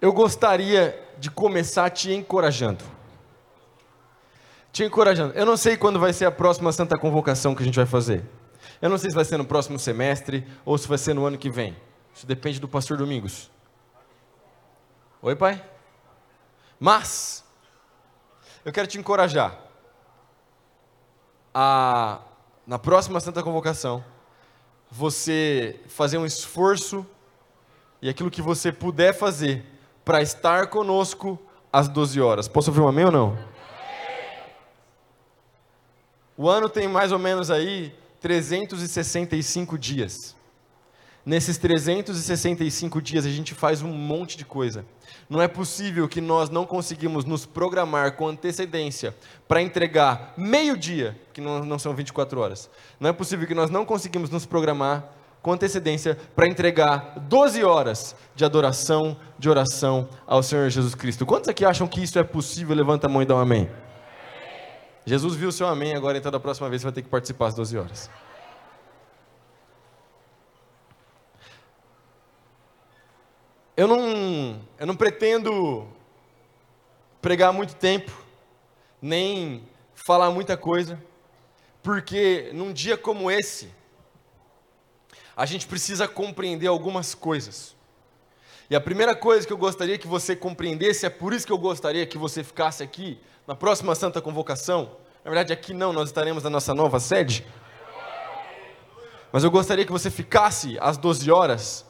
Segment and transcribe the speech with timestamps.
[0.00, 2.84] eu gostaria de começar te encorajando.
[4.72, 5.34] Te encorajando.
[5.34, 8.24] Eu não sei quando vai ser a próxima Santa Convocação que a gente vai fazer.
[8.80, 11.36] Eu não sei se vai ser no próximo semestre ou se vai ser no ano
[11.36, 11.76] que vem.
[12.14, 13.50] Isso depende do pastor Domingos.
[15.20, 15.64] Oi, pai?
[16.78, 17.44] Mas,
[18.64, 19.58] eu quero te encorajar
[21.52, 22.20] a,
[22.64, 24.04] na próxima Santa Convocação,
[24.88, 27.04] você fazer um esforço
[28.00, 29.64] e aquilo que você puder fazer
[30.08, 31.38] para estar conosco
[31.70, 32.48] às 12 horas.
[32.48, 33.38] Posso ouvir um amém ou não?
[36.34, 40.34] O ano tem mais ou menos aí 365 dias.
[41.26, 44.82] Nesses 365 dias a gente faz um monte de coisa.
[45.28, 49.14] Não é possível que nós não conseguimos nos programar com antecedência
[49.46, 52.70] para entregar meio-dia, que não, não são 24 horas.
[52.98, 58.16] Não é possível que nós não conseguimos nos programar com antecedência para entregar 12 horas
[58.34, 61.24] de adoração, de oração ao Senhor Jesus Cristo.
[61.24, 62.74] Quantos aqui acham que isso é possível?
[62.74, 63.70] Levanta a mão e dá um amém.
[65.06, 67.46] Jesus viu o seu amém, agora então da próxima vez você vai ter que participar
[67.46, 68.10] às 12 horas.
[73.74, 75.86] Eu não, eu não pretendo
[77.22, 78.12] pregar muito tempo,
[79.00, 79.62] nem
[79.94, 81.00] falar muita coisa,
[81.82, 83.70] porque num dia como esse,
[85.38, 87.76] a gente precisa compreender algumas coisas.
[88.68, 91.56] E a primeira coisa que eu gostaria que você compreendesse, é por isso que eu
[91.56, 94.96] gostaria que você ficasse aqui na próxima Santa Convocação.
[95.24, 97.46] Na verdade, aqui não, nós estaremos na nossa nova sede.
[99.30, 101.86] Mas eu gostaria que você ficasse às 12 horas,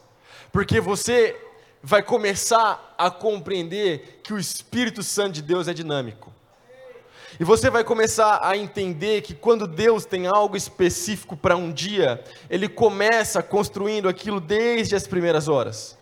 [0.52, 1.34] porque você
[1.82, 6.34] vai começar a compreender que o Espírito Santo de Deus é dinâmico.
[7.39, 12.23] E você vai começar a entender que quando Deus tem algo específico para um dia,
[12.48, 15.99] Ele começa construindo aquilo desde as primeiras horas.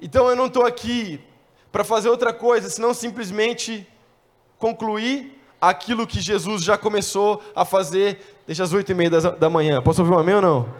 [0.00, 1.20] Então eu não estou aqui
[1.70, 3.86] para fazer outra coisa, senão simplesmente
[4.58, 9.82] concluir aquilo que Jesus já começou a fazer desde as oito e meia da manhã.
[9.82, 10.74] Posso ouvir um amém ou não?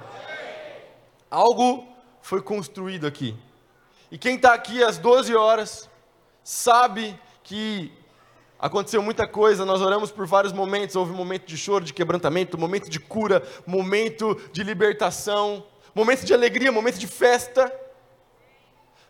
[1.31, 1.87] Algo
[2.23, 3.37] foi construído aqui.
[4.11, 5.89] E quem está aqui às 12 horas
[6.43, 7.93] sabe que
[8.61, 12.91] aconteceu muita coisa, nós oramos por vários momentos, houve momento de choro, de quebrantamento, momento
[12.91, 17.73] de cura, momento de libertação, momento de alegria, momento de festa.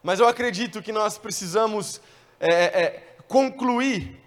[0.03, 2.01] Mas eu acredito que nós precisamos
[2.39, 4.19] é, é, concluir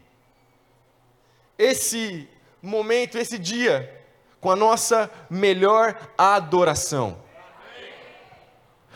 [1.58, 2.28] esse
[2.62, 4.02] momento, esse dia,
[4.42, 7.23] com a nossa melhor adoração.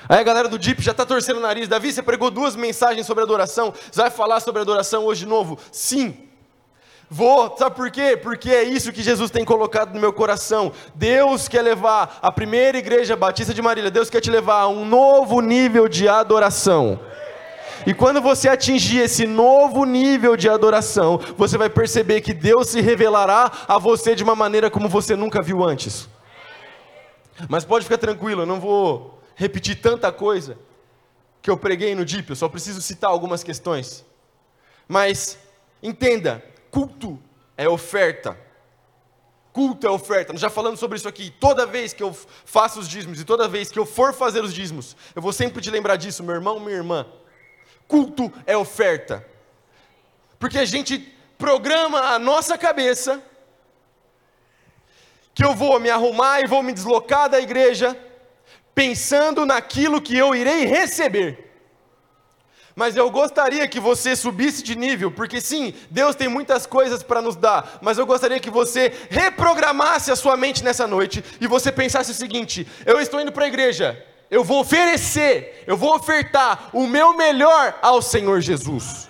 [0.09, 1.67] Aí a galera do DIP já está torcendo o nariz.
[1.67, 3.73] Davi, você pregou duas mensagens sobre adoração.
[3.91, 5.57] Você vai falar sobre adoração hoje de novo?
[5.71, 6.27] Sim.
[7.09, 8.17] Vou, sabe por quê?
[8.21, 10.73] Porque é isso que Jesus tem colocado no meu coração.
[10.93, 14.83] Deus quer levar a primeira igreja batista de Marília, Deus quer te levar a um
[14.83, 16.99] novo nível de adoração.
[17.85, 22.81] E quando você atingir esse novo nível de adoração, você vai perceber que Deus se
[22.81, 26.09] revelará a você de uma maneira como você nunca viu antes.
[27.47, 30.57] Mas pode ficar tranquilo, eu não vou repetir tanta coisa
[31.41, 34.03] que eu preguei no DIP, eu só preciso citar algumas questões.
[34.87, 35.37] Mas
[35.81, 37.21] entenda, culto
[37.55, 38.35] é oferta.
[39.53, 40.35] Culto é oferta.
[40.35, 41.29] Já falamos sobre isso aqui.
[41.39, 42.13] Toda vez que eu
[42.45, 45.61] faço os dízimos e toda vez que eu for fazer os dízimos, eu vou sempre
[45.61, 47.05] te lembrar disso, meu irmão, minha irmã.
[47.87, 49.25] Culto é oferta.
[50.39, 53.21] Porque a gente programa a nossa cabeça
[55.35, 57.95] que eu vou me arrumar e vou me deslocar da igreja
[58.77, 61.51] pensando naquilo que eu irei receber.
[62.75, 67.19] Mas eu gostaria que você subisse de nível, porque sim, Deus tem muitas coisas para
[67.19, 71.71] nos dar, mas eu gostaria que você reprogramasse a sua mente nessa noite e você
[71.71, 76.69] pensasse o seguinte: eu estou indo para a igreja, eu vou oferecer, eu vou ofertar
[76.71, 79.09] o meu melhor ao Senhor Jesus.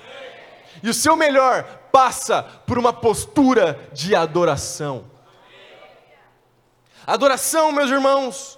[0.82, 5.12] E o seu melhor passa por uma postura de adoração.
[7.06, 8.57] Adoração, meus irmãos,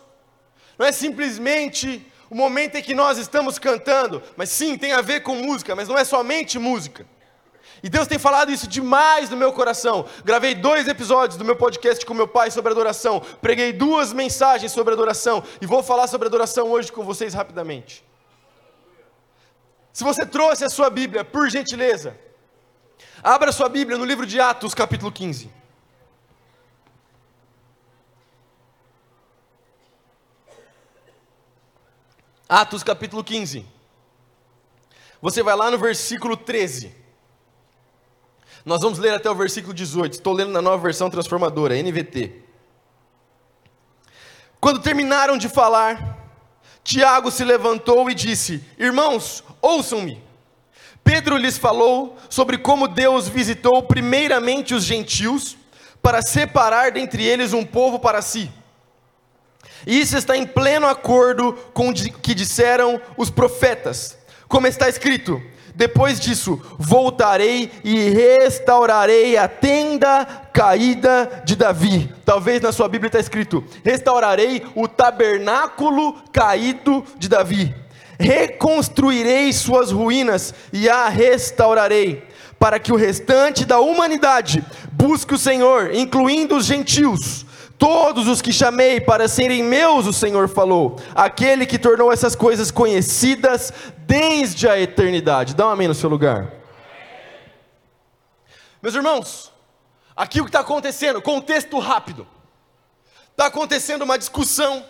[0.79, 5.22] não é simplesmente o momento em que nós estamos cantando, mas sim, tem a ver
[5.22, 7.05] com música, mas não é somente música.
[7.84, 10.05] E Deus tem falado isso demais no meu coração.
[10.23, 13.22] Gravei dois episódios do meu podcast com meu pai sobre adoração.
[13.41, 15.43] Preguei duas mensagens sobre adoração.
[15.61, 18.03] E vou falar sobre adoração hoje com vocês rapidamente.
[19.93, 22.17] Se você trouxe a sua Bíblia, por gentileza,
[23.23, 25.59] abra sua Bíblia no livro de Atos, capítulo 15.
[32.51, 33.63] Atos capítulo 15.
[35.22, 36.91] Você vai lá no versículo 13.
[38.66, 40.13] Nós vamos ler até o versículo 18.
[40.13, 42.41] Estou lendo na nova versão transformadora, NVT.
[44.59, 46.17] Quando terminaram de falar,
[46.84, 50.19] Tiago se levantou e disse: Irmãos, ouçam-me.
[51.03, 55.55] Pedro lhes falou sobre como Deus visitou primeiramente os gentios
[56.02, 58.52] para separar dentre eles um povo para si.
[59.85, 64.17] Isso está em pleno acordo com o que disseram os profetas,
[64.47, 65.41] como está escrito:
[65.79, 72.14] depois disso, voltarei e restaurarei a tenda caída de Davi.
[72.26, 77.73] Talvez na sua Bíblia está escrito: restaurarei o tabernáculo caído de Davi.
[78.20, 82.28] Reconstruirei suas ruínas e a restaurarei,
[82.59, 84.61] para que o restante da humanidade
[84.91, 87.46] busque o Senhor, incluindo os gentios
[87.79, 92.70] Todos os que chamei para serem meus, o Senhor falou, aquele que tornou essas coisas
[92.70, 95.55] conhecidas desde a eternidade.
[95.55, 96.52] Dá um amém no seu lugar.
[98.81, 99.53] Meus irmãos,
[100.14, 102.28] aqui o que está acontecendo, contexto rápido.
[103.31, 104.85] Está acontecendo uma discussão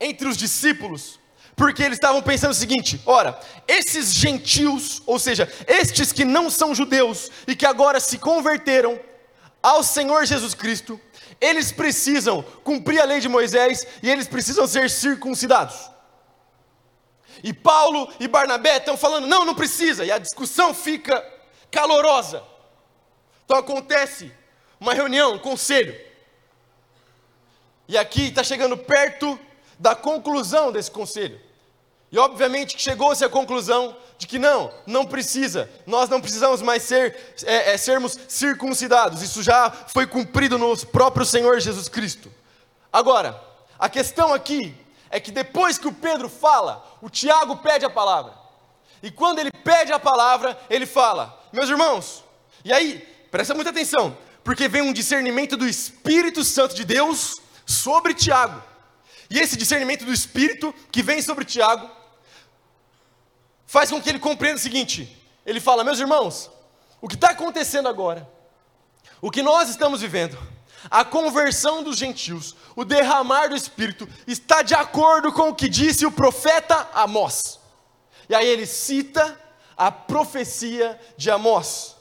[0.00, 1.20] entre os discípulos,
[1.54, 3.38] porque eles estavam pensando o seguinte: ora,
[3.68, 8.98] esses gentios, ou seja, estes que não são judeus e que agora se converteram
[9.62, 10.98] ao Senhor Jesus Cristo,
[11.40, 15.90] eles precisam cumprir a lei de Moisés e eles precisam ser circuncidados.
[17.42, 21.24] E Paulo e Barnabé estão falando, não, não precisa, e a discussão fica
[21.70, 22.42] calorosa.
[23.44, 24.32] Então acontece
[24.78, 25.98] uma reunião, um conselho.
[27.88, 29.38] E aqui está chegando perto
[29.78, 31.40] da conclusão desse conselho.
[32.12, 36.82] E obviamente que chegou-se à conclusão de que não, não precisa, nós não precisamos mais
[36.82, 42.30] ser, é, é, sermos circuncidados, isso já foi cumprido no próprio Senhor Jesus Cristo.
[42.92, 43.40] Agora,
[43.78, 44.76] a questão aqui
[45.08, 48.34] é que depois que o Pedro fala, o Tiago pede a palavra.
[49.02, 52.24] E quando ele pede a palavra, ele fala: Meus irmãos,
[52.64, 52.98] e aí,
[53.30, 58.62] presta muita atenção, porque vem um discernimento do Espírito Santo de Deus sobre Tiago.
[59.30, 61.99] E esse discernimento do Espírito que vem sobre Tiago
[63.70, 66.50] faz com que ele compreenda o seguinte: ele fala, meus irmãos,
[67.00, 68.28] o que está acontecendo agora,
[69.22, 70.36] o que nós estamos vivendo,
[70.90, 76.04] a conversão dos gentios, o derramar do Espírito, está de acordo com o que disse
[76.04, 77.60] o profeta Amós.
[78.28, 79.40] E aí ele cita
[79.76, 81.96] a profecia de Amós.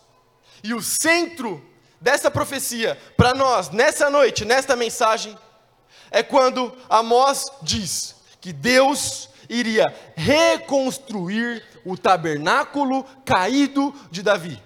[0.64, 1.64] E o centro
[2.02, 5.38] dessa profecia, para nós, nessa noite, nesta mensagem,
[6.10, 14.62] é quando Amós diz que Deus iria reconstruir o tabernáculo caído de Davi.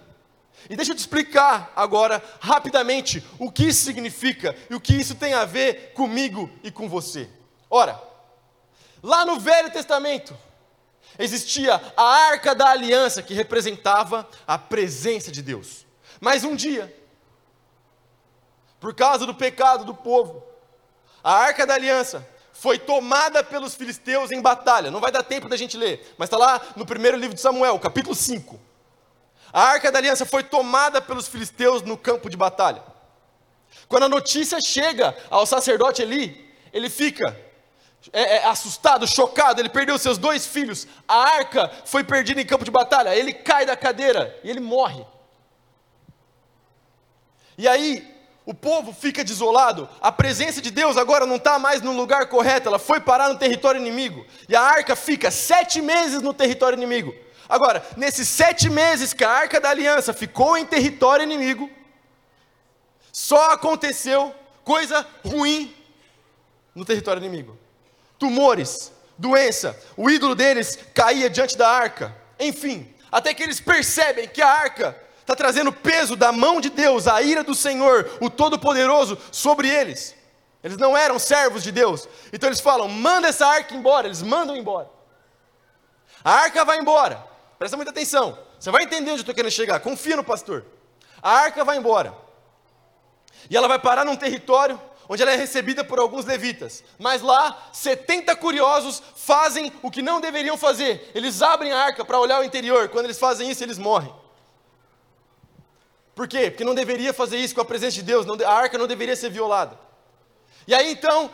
[0.69, 5.15] E deixa eu te explicar agora, rapidamente, o que isso significa e o que isso
[5.15, 7.29] tem a ver comigo e com você.
[7.69, 8.01] Ora,
[9.01, 10.37] lá no Velho Testamento,
[11.19, 15.85] existia a arca da aliança que representava a presença de Deus.
[16.21, 16.93] Mas um dia,
[18.79, 20.43] por causa do pecado do povo,
[21.23, 22.27] a arca da aliança
[22.63, 24.89] foi tomada pelos filisteus em batalha.
[24.89, 27.77] Não vai dar tempo da gente ler, mas está lá no primeiro livro de Samuel,
[27.77, 28.57] capítulo 5.
[29.51, 32.81] A arca da aliança foi tomada pelos filisteus no campo de batalha.
[33.89, 37.37] Quando a notícia chega ao sacerdote Eli, ele fica
[38.13, 42.63] é, é, assustado, chocado, ele perdeu seus dois filhos, a arca foi perdida em campo
[42.63, 45.05] de batalha, ele cai da cadeira e ele morre.
[47.57, 48.12] E aí,
[48.45, 52.67] o povo fica desolado, a presença de Deus agora não está mais no lugar correto,
[52.67, 57.13] ela foi parar no território inimigo, e a arca fica sete meses no território inimigo.
[57.47, 61.69] Agora, nesses sete meses que a arca da aliança ficou em território inimigo,
[63.11, 64.33] só aconteceu
[64.63, 65.73] coisa ruim
[66.75, 67.57] no território inimigo:
[68.19, 74.41] tumores, doença, o ídolo deles caía diante da arca, enfim, até que eles percebem que
[74.41, 79.17] a arca está trazendo peso da mão de Deus, a ira do Senhor, o Todo-Poderoso,
[79.31, 80.15] sobre eles.
[80.61, 82.07] Eles não eram servos de Deus.
[82.31, 84.07] Então eles falam: manda essa arca embora.
[84.07, 84.89] Eles mandam embora.
[86.23, 87.25] A arca vai embora.
[87.57, 88.37] Presta muita atenção.
[88.59, 89.79] Você vai entender onde eu estou querendo chegar.
[89.79, 90.65] Confia no pastor.
[91.21, 92.13] A arca vai embora.
[93.49, 96.81] E ela vai parar num território onde ela é recebida por alguns levitas.
[96.97, 101.11] Mas lá, 70 curiosos fazem o que não deveriam fazer.
[101.13, 102.87] Eles abrem a arca para olhar o interior.
[102.87, 104.13] Quando eles fazem isso, eles morrem.
[106.15, 106.51] Por quê?
[106.51, 109.15] Porque não deveria fazer isso com a presença de Deus, não, a arca não deveria
[109.15, 109.77] ser violada.
[110.67, 111.29] E aí então,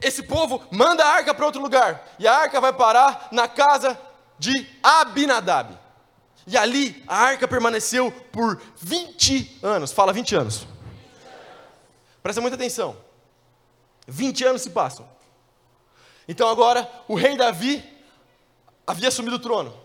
[0.00, 3.98] esse povo manda a arca para outro lugar, e a arca vai parar na casa
[4.38, 5.78] de Abinadab.
[6.46, 9.92] E ali a arca permaneceu por 20 anos.
[9.92, 10.66] Fala 20 anos.
[12.22, 12.96] Presta muita atenção.
[14.08, 15.08] 20 anos se passam.
[16.26, 17.84] Então agora o rei Davi
[18.86, 19.76] havia assumido o trono.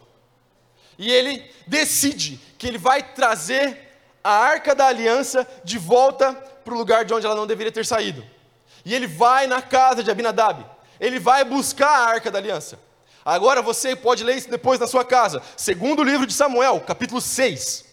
[0.97, 3.86] E ele decide que ele vai trazer
[4.27, 7.85] a arca da aliança de volta para o lugar de onde ela não deveria ter
[7.85, 8.25] saído.
[8.83, 10.65] E ele vai na casa de Abinadab.
[10.99, 12.77] Ele vai buscar a arca da aliança.
[13.23, 15.41] Agora você pode ler isso depois na sua casa.
[15.55, 17.85] Segundo livro de Samuel, capítulo 6.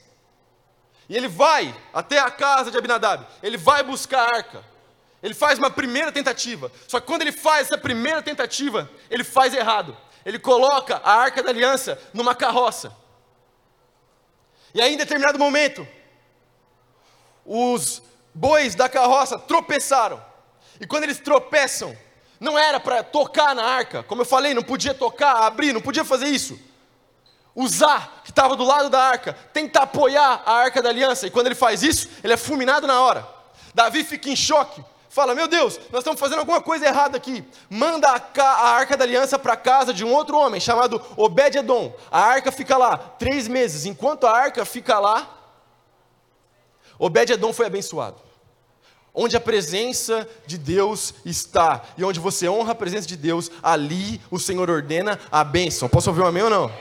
[1.08, 3.24] E ele vai até a casa de Abinadab.
[3.40, 4.64] Ele vai buscar a arca.
[5.22, 6.70] Ele faz uma primeira tentativa.
[6.88, 9.96] Só que quando ele faz essa primeira tentativa, ele faz errado.
[10.26, 12.92] Ele coloca a arca da aliança numa carroça.
[14.74, 15.86] E aí, em determinado momento,
[17.44, 20.22] os bois da carroça tropeçaram.
[20.80, 21.96] E quando eles tropeçam,
[22.40, 26.04] não era para tocar na arca, como eu falei, não podia tocar, abrir, não podia
[26.04, 26.58] fazer isso.
[27.54, 31.46] Usar, que estava do lado da arca, tentar apoiar a arca da aliança, e quando
[31.46, 33.26] ele faz isso, ele é fulminado na hora.
[33.72, 37.44] Davi fica em choque, fala: Meu Deus, nós estamos fazendo alguma coisa errada aqui.
[37.70, 41.94] Manda a, a arca da aliança para a casa de um outro homem chamado Obed-Edom.
[42.10, 43.86] A arca fica lá três meses.
[43.86, 45.43] Enquanto a arca fica lá,
[46.98, 48.20] Obed-Edom foi abençoado.
[49.12, 54.20] Onde a presença de Deus está e onde você honra a presença de Deus, ali
[54.30, 55.88] o Senhor ordena a bênção.
[55.88, 56.72] Posso ouvir um amém ou não?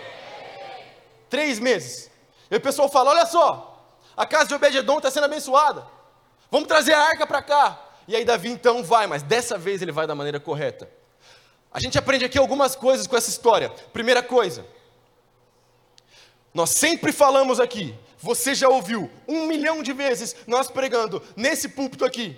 [1.29, 2.09] Três meses.
[2.49, 5.85] E o pessoal fala: olha só, a casa de Obed-Edom está sendo abençoada.
[6.49, 7.79] Vamos trazer a arca para cá.
[8.07, 10.89] E aí Davi então vai, mas dessa vez ele vai da maneira correta.
[11.71, 13.69] A gente aprende aqui algumas coisas com essa história.
[13.91, 14.65] Primeira coisa,
[16.53, 22.05] nós sempre falamos aqui, você já ouviu um milhão de vezes nós pregando nesse púlpito
[22.05, 22.37] aqui.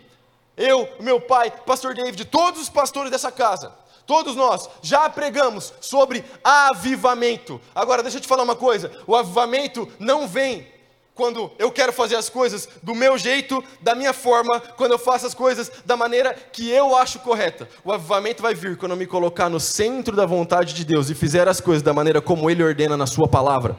[0.58, 3.72] Eu, meu pai, pastor David, todos os pastores dessa casa,
[4.08, 7.62] todos nós já pregamos sobre avivamento.
[7.76, 10.68] Agora, deixa eu te falar uma coisa: o avivamento não vem
[11.14, 15.28] quando eu quero fazer as coisas do meu jeito, da minha forma, quando eu faço
[15.28, 17.70] as coisas da maneira que eu acho correta.
[17.84, 21.16] O avivamento vai vir quando eu me colocar no centro da vontade de Deus e
[21.16, 23.78] fizer as coisas da maneira como Ele ordena na Sua palavra.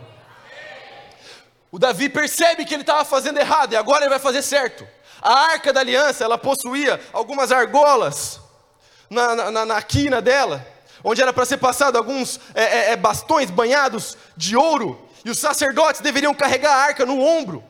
[1.71, 4.87] O Davi percebe que ele estava fazendo errado e agora ele vai fazer certo.
[5.21, 8.41] A arca da aliança, ela possuía algumas argolas
[9.11, 10.67] na, na, na quina dela,
[11.03, 15.39] onde era para ser passado alguns é, é, é, bastões banhados de ouro e os
[15.39, 17.65] sacerdotes deveriam carregar a arca no ombro.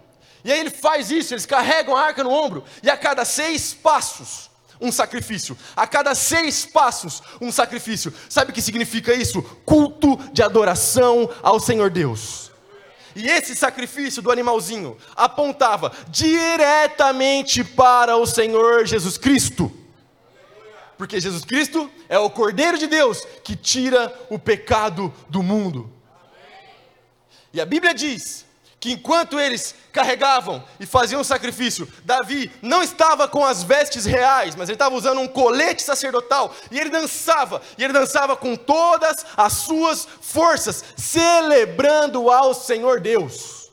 [0.45, 3.75] E aí ele faz isso, eles carregam a arca no ombro, e a cada seis
[3.75, 4.50] passos,
[4.81, 5.57] um sacrifício.
[5.75, 8.12] A cada seis passos, um sacrifício.
[8.29, 9.43] Sabe o que significa isso?
[9.65, 12.46] Culto de adoração ao Senhor Deus.
[13.17, 19.73] E esse sacrifício do animalzinho apontava diretamente para o Senhor Jesus Cristo.
[20.99, 25.91] Porque Jesus Cristo é o Cordeiro de Deus que tira o pecado do mundo.
[27.55, 28.46] E a Bíblia diz
[28.78, 34.68] que enquanto eles carregavam e faziam sacrifício, Davi não estava com as vestes reais, mas
[34.68, 39.54] ele estava usando um colete sacerdotal, e ele dançava, e ele dançava com todas as
[39.54, 43.71] suas forças, celebrando ao Senhor Deus,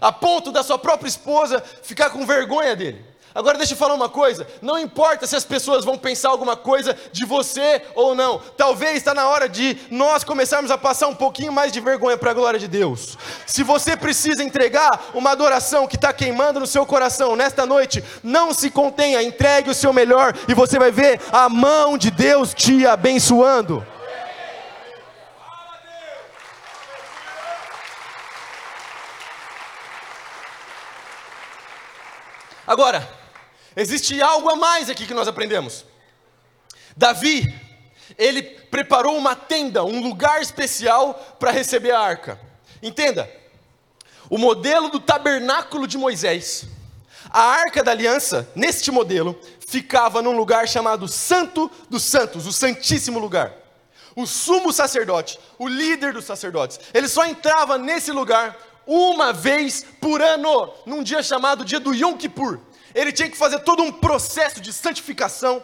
[0.00, 3.09] a ponto da sua própria esposa ficar com vergonha dele.
[3.34, 6.96] Agora deixa eu falar uma coisa: não importa se as pessoas vão pensar alguma coisa
[7.12, 11.52] de você ou não, talvez está na hora de nós começarmos a passar um pouquinho
[11.52, 13.16] mais de vergonha para a glória de Deus.
[13.46, 18.52] Se você precisa entregar uma adoração que está queimando no seu coração nesta noite, não
[18.52, 22.86] se contenha, entregue o seu melhor e você vai ver a mão de Deus te
[22.86, 23.86] abençoando.
[32.66, 33.19] Agora,
[33.76, 35.84] Existe algo a mais aqui que nós aprendemos.
[36.96, 37.54] Davi,
[38.18, 42.40] ele preparou uma tenda, um lugar especial para receber a arca.
[42.82, 43.30] Entenda,
[44.28, 46.66] o modelo do tabernáculo de Moisés,
[47.30, 53.18] a arca da aliança, neste modelo, ficava num lugar chamado Santo dos Santos, o Santíssimo
[53.18, 53.54] Lugar.
[54.16, 60.20] O sumo sacerdote, o líder dos sacerdotes, ele só entrava nesse lugar uma vez por
[60.20, 62.58] ano, num dia chamado dia do Yom Kippur
[62.94, 65.62] ele tinha que fazer todo um processo de santificação.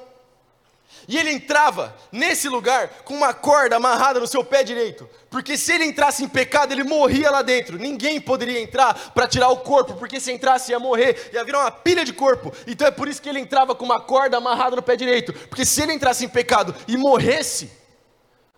[1.09, 5.73] E ele entrava nesse lugar com uma corda amarrada no seu pé direito, porque se
[5.73, 7.79] ele entrasse em pecado, ele morria lá dentro.
[7.79, 11.71] Ninguém poderia entrar para tirar o corpo, porque se entrasse ia morrer, ia virar uma
[11.71, 12.53] pilha de corpo.
[12.67, 15.65] Então é por isso que ele entrava com uma corda amarrada no pé direito, porque
[15.65, 17.71] se ele entrasse em pecado e morresse,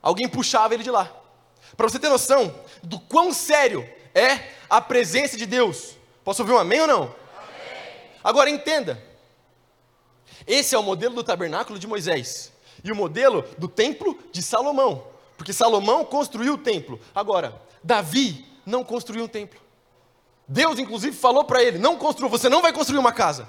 [0.00, 1.10] alguém puxava ele de lá.
[1.76, 4.38] Para você ter noção do quão sério é
[4.70, 5.96] a presença de Deus.
[6.24, 7.14] Posso ouvir um amém ou não?
[8.22, 9.02] Agora entenda:
[10.46, 15.06] esse é o modelo do tabernáculo de Moisés e o modelo do templo de Salomão,
[15.36, 17.00] porque Salomão construiu o templo.
[17.14, 19.60] Agora, Davi não construiu um templo.
[20.46, 23.48] Deus, inclusive, falou para ele: não construa, você não vai construir uma casa.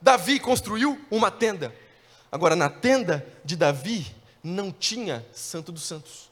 [0.00, 1.74] Davi construiu uma tenda.
[2.30, 6.30] Agora, na tenda de Davi não tinha Santo dos Santos.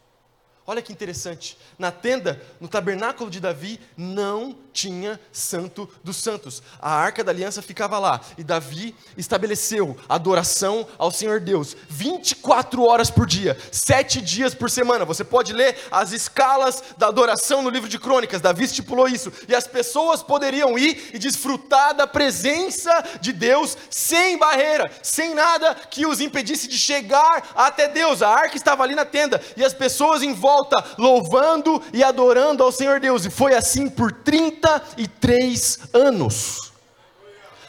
[0.72, 1.58] Olha que interessante.
[1.78, 6.62] Na tenda, no tabernáculo de Davi, não tinha santo dos santos.
[6.80, 8.22] A arca da aliança ficava lá.
[8.38, 15.04] E Davi estabeleceu adoração ao Senhor Deus 24 horas por dia, 7 dias por semana.
[15.04, 18.40] Você pode ler as escalas da adoração no livro de crônicas.
[18.40, 19.30] Davi estipulou isso.
[19.46, 25.74] E as pessoas poderiam ir e desfrutar da presença de Deus sem barreira, sem nada
[25.74, 28.22] que os impedisse de chegar até Deus.
[28.22, 29.38] A arca estava ali na tenda.
[29.54, 33.24] E as pessoas em volta volta louvando e adorando ao Senhor Deus.
[33.24, 36.72] E foi assim por 33 anos.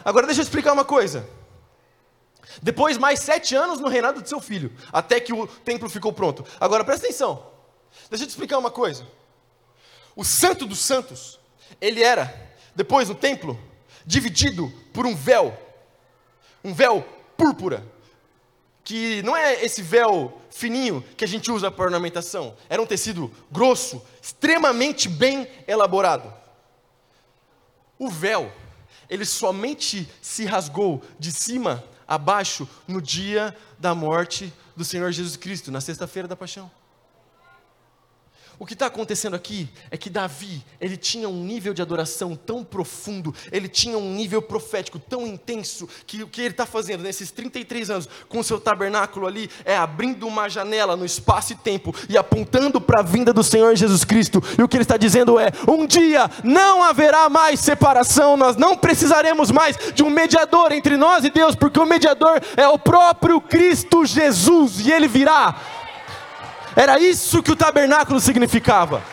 [0.05, 1.27] Agora deixa eu explicar uma coisa.
[2.61, 6.45] Depois, mais sete anos no reinado de seu filho, até que o templo ficou pronto.
[6.59, 7.51] Agora presta atenção.
[8.09, 9.05] Deixa eu te explicar uma coisa.
[10.15, 11.39] O Santo dos Santos,
[11.81, 13.59] ele era, depois no templo,
[14.05, 15.57] dividido por um véu,
[16.63, 17.03] um véu
[17.35, 17.83] púrpura,
[18.83, 23.31] que não é esse véu fininho que a gente usa para ornamentação, era um tecido
[23.51, 26.31] grosso, extremamente bem elaborado.
[27.97, 28.51] O véu,
[29.09, 35.37] ele somente se rasgou de cima a baixo no dia da morte do Senhor Jesus
[35.37, 36.69] Cristo, na sexta-feira da paixão.
[38.59, 42.63] O que está acontecendo aqui é que Davi, ele tinha um nível de adoração tão
[42.63, 47.31] profundo, ele tinha um nível profético tão intenso, que o que ele está fazendo nesses
[47.31, 52.17] 33 anos, com seu tabernáculo ali, é abrindo uma janela no espaço e tempo e
[52.17, 54.41] apontando para a vinda do Senhor Jesus Cristo.
[54.57, 58.77] E o que ele está dizendo é: um dia não haverá mais separação, nós não
[58.77, 63.41] precisaremos mais de um mediador entre nós e Deus, porque o mediador é o próprio
[63.41, 65.82] Cristo Jesus, e ele virá
[66.75, 69.03] era isso que o tabernáculo significava.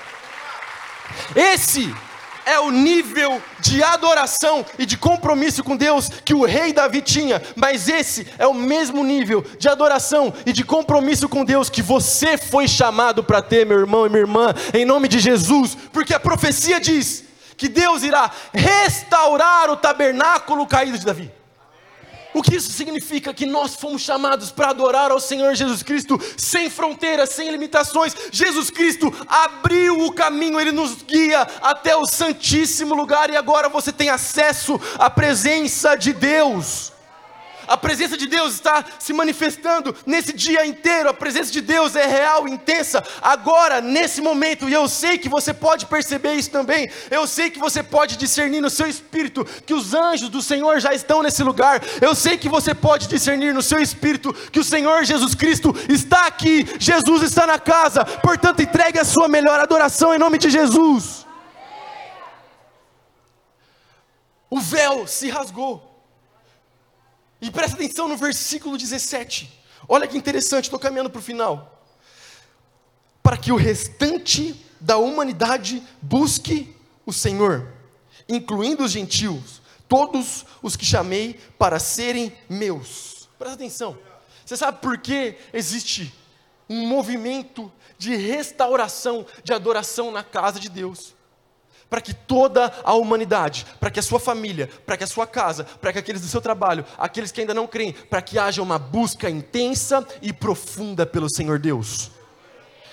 [1.35, 1.95] Esse
[2.45, 7.41] é o nível de adoração e de compromisso com Deus que o rei Davi tinha,
[7.55, 12.37] mas esse é o mesmo nível de adoração e de compromisso com Deus que você
[12.37, 16.21] foi chamado para ter, meu irmão e minha irmã, em nome de Jesus, porque a
[16.21, 17.25] profecia diz
[17.57, 21.31] que Deus irá restaurar o tabernáculo caído de Davi.
[22.33, 23.35] O que isso significa?
[23.35, 28.15] Que nós fomos chamados para adorar ao Senhor Jesus Cristo sem fronteiras, sem limitações.
[28.31, 33.93] Jesus Cristo abriu o caminho, Ele nos guia até o Santíssimo lugar e agora você
[33.93, 36.93] tem acesso à presença de Deus.
[37.71, 41.09] A presença de Deus está se manifestando nesse dia inteiro.
[41.09, 44.69] A presença de Deus é real, intensa, agora, nesse momento.
[44.69, 46.91] E eu sei que você pode perceber isso também.
[47.13, 50.93] Eu sei que você pode discernir no seu espírito que os anjos do Senhor já
[50.93, 51.81] estão nesse lugar.
[52.01, 56.27] Eu sei que você pode discernir no seu espírito que o Senhor Jesus Cristo está
[56.27, 56.67] aqui.
[56.77, 58.05] Jesus está na casa.
[58.05, 61.25] Portanto, entregue a sua melhor adoração em nome de Jesus.
[64.51, 65.90] O véu se rasgou.
[67.41, 69.51] E presta atenção no versículo 17.
[69.89, 71.87] Olha que interessante, estou caminhando para o final.
[73.23, 76.75] Para que o restante da humanidade busque
[77.05, 77.73] o Senhor,
[78.29, 83.29] incluindo os gentios, todos os que chamei para serem meus.
[83.39, 83.99] Presta atenção.
[84.45, 86.15] Você sabe por que existe
[86.69, 91.15] um movimento de restauração, de adoração na casa de Deus?
[91.91, 95.65] Para que toda a humanidade, para que a sua família, para que a sua casa,
[95.65, 98.79] para que aqueles do seu trabalho, aqueles que ainda não creem, para que haja uma
[98.79, 102.13] busca intensa e profunda pelo Senhor Deus.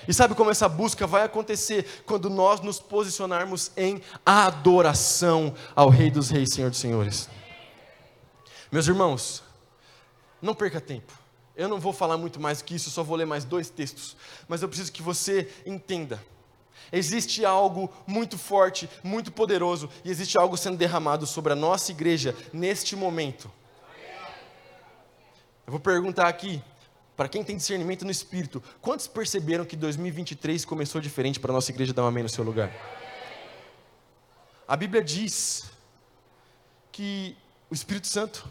[0.08, 2.02] E sabe como essa busca vai acontecer?
[2.04, 7.28] Quando nós nos posicionarmos em adoração ao Rei dos Reis, Senhor dos Senhores.
[8.72, 9.42] Meus irmãos,
[10.42, 11.12] não perca tempo.
[11.54, 14.16] Eu não vou falar muito mais que isso, só vou ler mais dois textos.
[14.48, 16.18] Mas eu preciso que você entenda
[16.92, 22.34] Existe algo muito forte, muito poderoso, e existe algo sendo derramado sobre a nossa igreja
[22.52, 23.50] neste momento.
[25.66, 26.62] Eu vou perguntar aqui,
[27.14, 31.70] para quem tem discernimento no espírito, quantos perceberam que 2023 começou diferente para a nossa
[31.70, 32.72] igreja dar um amém no seu lugar?
[34.66, 35.70] A Bíblia diz
[36.90, 37.36] que
[37.70, 38.48] o Espírito Santo,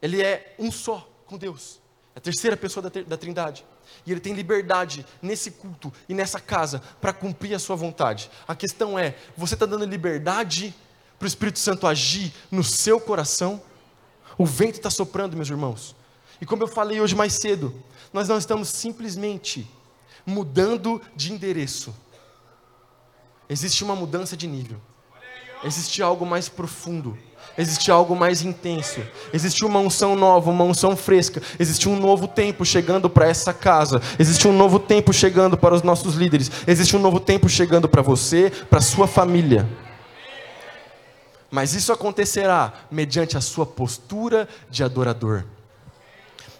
[0.00, 1.80] ele é um só com Deus,
[2.14, 3.64] é a terceira pessoa da, da Trindade.
[4.06, 8.30] E ele tem liberdade nesse culto e nessa casa para cumprir a sua vontade.
[8.46, 10.74] A questão é: você está dando liberdade
[11.18, 13.62] para o Espírito Santo agir no seu coração?
[14.36, 15.94] O vento está soprando, meus irmãos.
[16.40, 17.74] E como eu falei hoje mais cedo,
[18.12, 19.68] nós não estamos simplesmente
[20.26, 21.94] mudando de endereço.
[23.48, 24.80] Existe uma mudança de nível.
[25.64, 27.16] Existe algo mais profundo
[27.56, 29.00] existe algo mais intenso,
[29.32, 34.00] existe uma unção nova, uma unção fresca, existe um novo tempo chegando para essa casa,
[34.18, 38.02] existe um novo tempo chegando para os nossos líderes, existe um novo tempo chegando para
[38.02, 39.68] você, para sua família.
[41.50, 45.44] Mas isso acontecerá mediante a sua postura de adorador.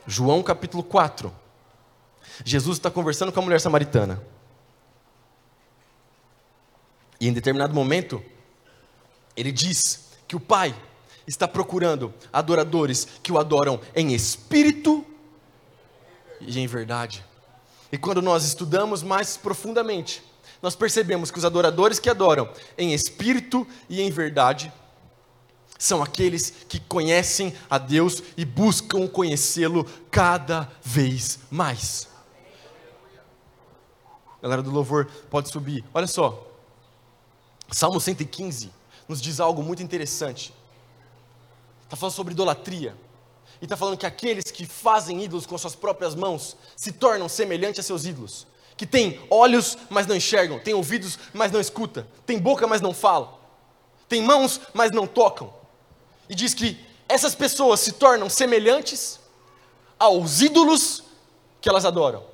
[0.07, 1.33] João capítulo 4,
[2.45, 4.23] Jesus está conversando com a mulher samaritana.
[7.19, 8.23] E em determinado momento,
[9.37, 10.75] ele diz que o Pai
[11.27, 15.05] está procurando adoradores que o adoram em espírito
[16.41, 17.23] e em verdade.
[17.93, 20.23] E quando nós estudamos mais profundamente,
[20.63, 24.73] nós percebemos que os adoradores que adoram em espírito e em verdade
[25.79, 32.09] são aqueles que conhecem a Deus e buscam conhecê-lo cada vez mais.
[34.41, 35.85] Galera do louvor, pode subir.
[35.93, 36.51] Olha só.
[37.71, 38.81] Salmo 115
[39.13, 40.55] nos diz algo muito interessante.
[41.85, 42.97] Está falando sobre idolatria.
[43.61, 47.81] E está falando que aqueles que fazem ídolos com suas próprias mãos se tornam semelhantes
[47.81, 48.47] a seus ídolos.
[48.75, 52.95] Que têm olhos, mas não enxergam, têm ouvidos, mas não escutam, têm boca, mas não
[52.95, 53.35] falam,
[54.09, 55.53] têm mãos, mas não tocam.
[56.27, 59.21] E diz que essas pessoas se tornam semelhantes
[59.99, 61.05] aos ídolos
[61.61, 62.25] que elas adoram.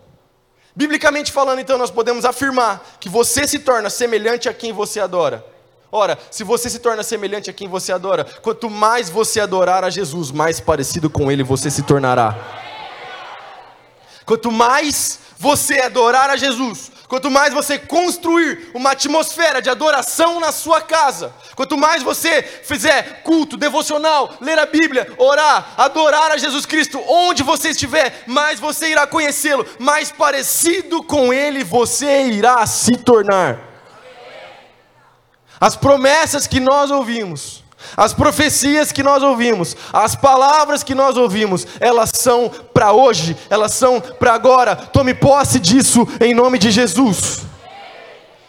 [0.76, 5.57] Biblicamente falando, então, nós podemos afirmar que você se torna semelhante a quem você adora
[5.90, 9.90] Ora, se você se torna semelhante a quem você adora, quanto mais você adorar a
[9.90, 12.36] Jesus, mais parecido com Ele você se tornará.
[14.26, 20.52] Quanto mais você adorar a Jesus, quanto mais você construir uma atmosfera de adoração na
[20.52, 26.66] sua casa, quanto mais você fizer culto, devocional, ler a Bíblia, orar, adorar a Jesus
[26.66, 32.92] Cristo, onde você estiver, mais você irá conhecê-lo, mais parecido com Ele você irá se
[32.98, 33.67] tornar.
[35.60, 37.64] As promessas que nós ouvimos,
[37.96, 43.72] as profecias que nós ouvimos, as palavras que nós ouvimos, elas são para hoje, elas
[43.72, 44.76] são para agora.
[44.76, 47.42] Tome posse disso em nome de Jesus.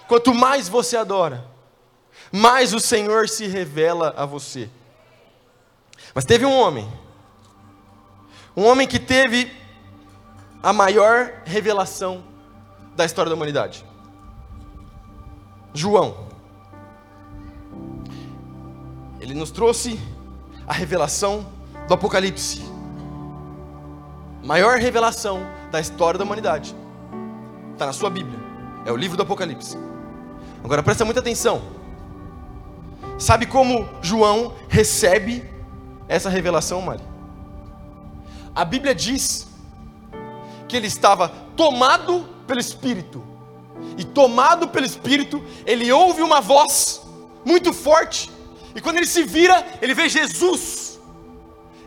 [0.07, 1.45] Quanto mais você adora,
[2.31, 4.69] mais o Senhor se revela a você.
[6.13, 6.91] Mas teve um homem,
[8.57, 9.51] um homem que teve
[10.61, 12.23] a maior revelação
[12.95, 13.85] da história da humanidade.
[15.73, 16.28] João.
[19.19, 19.99] Ele nos trouxe
[20.65, 21.45] a revelação
[21.87, 22.61] do Apocalipse.
[24.43, 26.75] Maior revelação da história da humanidade.
[27.73, 28.39] Está na sua Bíblia.
[28.85, 29.77] É o livro do Apocalipse.
[30.63, 31.61] Agora presta muita atenção.
[33.17, 35.43] Sabe como João recebe
[36.07, 37.03] essa revelação, Mari?
[38.55, 39.47] A Bíblia diz
[40.67, 43.21] que ele estava tomado pelo Espírito.
[43.97, 47.01] E tomado pelo Espírito, ele ouve uma voz
[47.43, 48.31] muito forte
[48.75, 50.99] e quando ele se vira, ele vê Jesus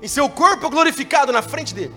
[0.02, 1.94] em seu corpo glorificado na frente dele.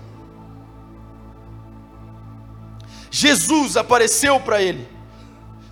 [3.10, 4.88] Jesus apareceu para ele.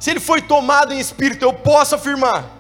[0.00, 2.50] Se ele foi tomado em espírito, eu posso afirmar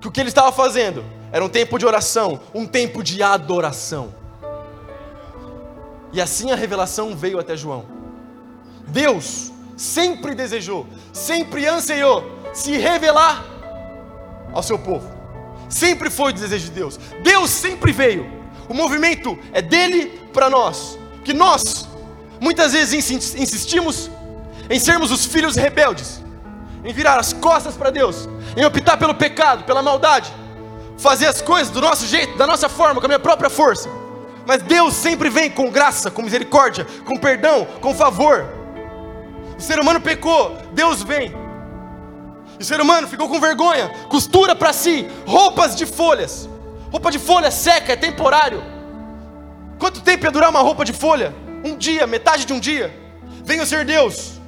[0.00, 4.14] que o que ele estava fazendo era um tempo de oração, um tempo de adoração.
[6.12, 7.84] E assim a revelação veio até João.
[8.86, 13.44] Deus sempre desejou, sempre ansiou se revelar
[14.52, 15.15] ao seu povo.
[15.68, 16.98] Sempre foi o desejo de Deus.
[17.22, 18.30] Deus sempre veio.
[18.68, 20.98] O movimento é dele para nós.
[21.24, 21.88] Que nós,
[22.40, 24.10] muitas vezes, insistimos
[24.70, 26.22] em sermos os filhos rebeldes,
[26.84, 30.32] em virar as costas para Deus, em optar pelo pecado, pela maldade,
[30.98, 33.88] fazer as coisas do nosso jeito, da nossa forma, com a minha própria força.
[34.46, 38.46] Mas Deus sempre vem com graça, com misericórdia, com perdão, com favor.
[39.58, 41.45] O ser humano pecou, Deus vem
[42.58, 46.48] e o ser humano ficou com vergonha, costura para si roupas de folhas.
[46.90, 48.62] Roupa de folha seca, é temporário.
[49.78, 51.34] Quanto tempo ia durar uma roupa de folha?
[51.64, 52.94] Um dia, metade de um dia.
[53.42, 54.40] O ser Deus,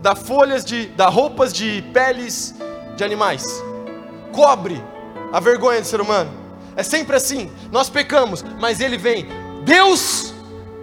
[0.00, 2.54] dá folhas de, dá roupas de peles
[2.96, 3.44] de animais,
[4.32, 4.82] cobre
[5.32, 6.30] a vergonha do ser humano.
[6.74, 7.50] É sempre assim.
[7.70, 9.26] Nós pecamos, mas Ele vem.
[9.64, 10.25] Deus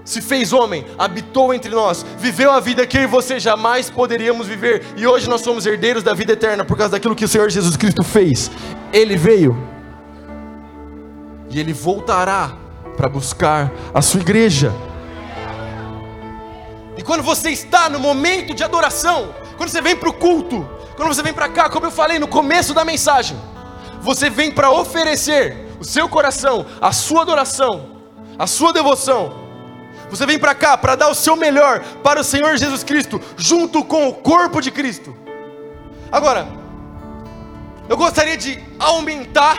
[0.05, 4.47] se fez homem, habitou entre nós, viveu a vida que eu e você jamais poderíamos
[4.47, 7.49] viver, e hoje nós somos herdeiros da vida eterna por causa daquilo que o Senhor
[7.49, 8.51] Jesus Cristo fez.
[8.91, 9.57] Ele veio
[11.49, 12.53] e ele voltará
[12.97, 14.73] para buscar a sua igreja.
[16.97, 21.13] E quando você está no momento de adoração, quando você vem para o culto, quando
[21.13, 23.37] você vem para cá, como eu falei no começo da mensagem,
[24.01, 28.01] você vem para oferecer o seu coração, a sua adoração,
[28.37, 29.42] a sua devoção
[30.15, 33.83] você vem para cá para dar o seu melhor para o Senhor Jesus Cristo, junto
[33.83, 35.17] com o corpo de Cristo.
[36.11, 36.47] Agora,
[37.89, 39.57] eu gostaria de aumentar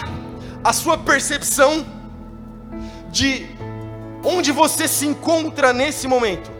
[0.62, 1.84] a sua percepção
[3.10, 3.48] de
[4.22, 6.52] onde você se encontra nesse momento.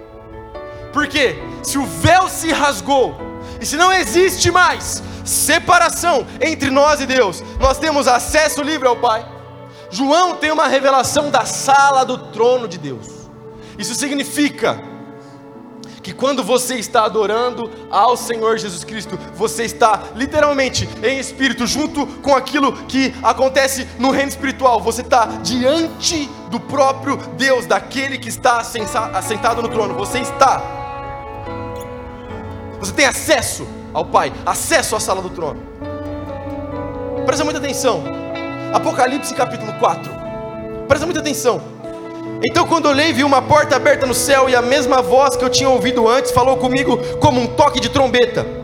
[0.92, 3.16] Porque se o véu se rasgou,
[3.61, 8.96] e se não existe mais separação entre nós e Deus, nós temos acesso livre ao
[8.96, 9.24] Pai.
[9.88, 13.13] João tem uma revelação da sala do trono de Deus.
[13.78, 14.94] Isso significa
[16.04, 22.06] que quando você está adorando ao Senhor Jesus Cristo, você está literalmente em espírito, junto
[22.20, 28.28] com aquilo que acontece no reino espiritual, você está diante do próprio Deus, daquele que
[28.28, 30.62] está assentado no trono, você está,
[32.78, 35.62] você tem acesso ao Pai, acesso à sala do trono.
[37.24, 38.04] Presta muita atenção,
[38.74, 40.12] Apocalipse capítulo 4,
[40.87, 41.62] presta muita atenção.
[42.46, 45.48] Então, quando olhei, vi uma porta aberta no céu e a mesma voz que eu
[45.48, 48.63] tinha ouvido antes falou comigo como um toque de trombeta.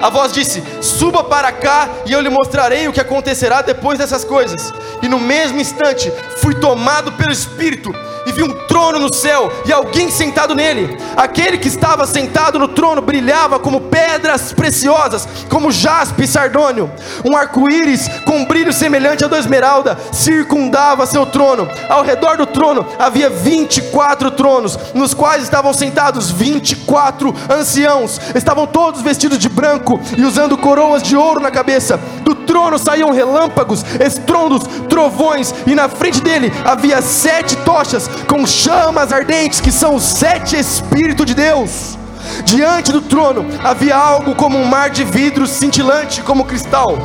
[0.00, 4.24] A voz disse: Suba para cá e eu lhe mostrarei o que acontecerá depois dessas
[4.24, 4.72] coisas.
[5.02, 7.92] E no mesmo instante fui tomado pelo Espírito
[8.28, 10.98] e vi um trono no céu e alguém sentado nele.
[11.16, 16.90] Aquele que estava sentado no trono brilhava como pedras preciosas, como jaspe e sardônio.
[17.24, 21.68] Um arco-íris com brilho semelhante a da esmeralda circundava seu trono.
[21.88, 28.20] Ao redor do trono havia 24 tronos, nos quais estavam sentados 24 anciãos.
[28.34, 31.98] Estavam todos vestidos de branco e usando coroas de ouro na cabeça.
[32.22, 39.12] Do trono saíam relâmpagos, estrondos, trovões, e na frente dele havia sete tochas com chamas
[39.12, 41.96] ardentes, que são os sete Espíritos de Deus.
[42.44, 46.98] Diante do trono havia algo como um mar de vidro cintilante como cristal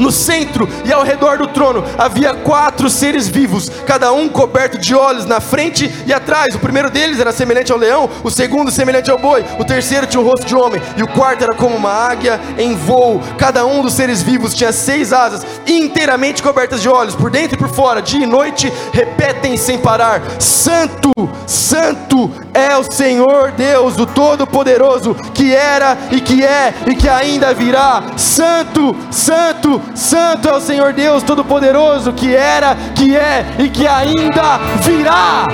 [0.00, 4.94] no centro e ao redor do trono havia quatro seres vivos, cada um coberto de
[4.94, 6.54] olhos na frente e atrás.
[6.54, 10.20] O primeiro deles era semelhante ao leão, o segundo semelhante ao boi, o terceiro tinha
[10.20, 13.20] o rosto de homem e o quarto era como uma águia em voo.
[13.38, 17.58] Cada um dos seres vivos tinha seis asas, inteiramente cobertas de olhos, por dentro e
[17.58, 21.10] por fora, dia e noite, repetem sem parar: Santo,
[21.46, 27.54] Santo é o Senhor Deus, o Todo-Poderoso, que era e que é e que ainda
[27.54, 28.02] virá.
[28.16, 34.58] Santo, Santo, Santo é o Senhor Deus Todo-Poderoso, que era, que é e que ainda
[34.82, 35.46] virá.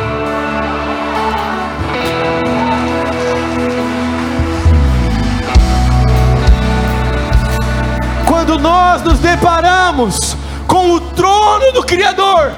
[8.27, 12.53] Quando nós nos deparamos com o trono do Criador,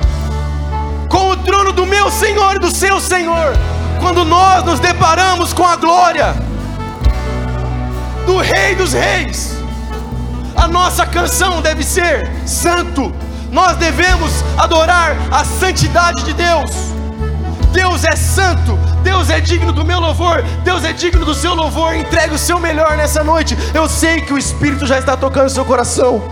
[1.09, 3.57] com o trono do meu Senhor e do seu Senhor,
[3.99, 6.35] quando nós nos deparamos com a glória
[8.27, 9.57] do Rei dos Reis,
[10.57, 13.15] a nossa canção deve ser santo.
[13.51, 16.71] Nós devemos adorar a santidade de Deus.
[17.73, 21.95] Deus é santo, Deus é digno do meu louvor, Deus é digno do seu louvor.
[21.95, 23.57] Entregue o seu melhor nessa noite.
[23.73, 26.23] Eu sei que o Espírito já está tocando o seu coração.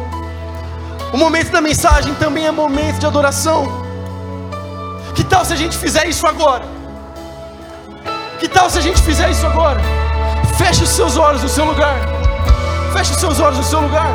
[1.12, 3.86] O momento da mensagem também é momento de adoração.
[5.14, 6.64] Que tal se a gente fizer isso agora?
[8.38, 9.80] Que tal se a gente fizer isso agora?
[10.58, 11.96] Feche os seus olhos no seu lugar.
[12.92, 14.10] Feche os seus olhos no seu lugar.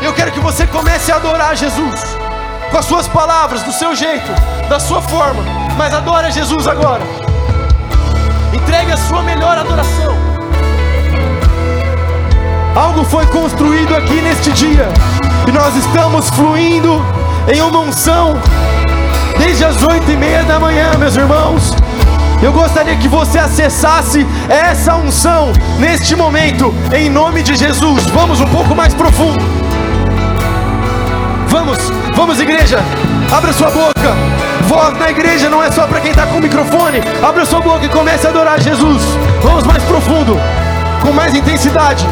[0.00, 2.00] Eu quero que você comece a adorar Jesus
[2.70, 4.30] com as suas palavras, do seu jeito,
[4.68, 5.42] da sua forma.
[5.76, 7.02] Mas adore Jesus agora.
[8.54, 10.14] Entregue a sua melhor adoração.
[12.74, 14.88] Algo foi construído aqui neste dia
[15.46, 17.04] e nós estamos fluindo
[17.52, 18.34] em uma unção
[19.36, 21.74] desde as oito e meia da manhã, meus irmãos.
[22.42, 28.06] Eu gostaria que você acessasse essa unção neste momento, em nome de Jesus.
[28.06, 29.38] Vamos um pouco mais profundo.
[31.48, 31.78] Vamos,
[32.16, 32.78] vamos, igreja.
[33.30, 34.14] Abra sua boca.
[34.66, 37.02] Voz na igreja não é só para quem está com o microfone.
[37.22, 39.02] Abra sua boca e comece a adorar Jesus.
[39.42, 40.40] Vamos mais profundo,
[41.02, 42.06] com mais intensidade.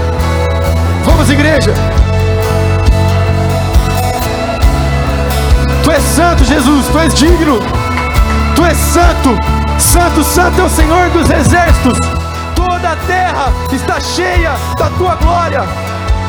[1.04, 1.72] Vamos, igreja.
[5.82, 6.86] Tu és santo, Jesus.
[6.88, 7.62] Tu és digno.
[8.54, 9.57] Tu és santo.
[9.78, 11.98] Santo, Santo é o Senhor dos exércitos.
[12.54, 15.62] Toda a terra está cheia da tua glória.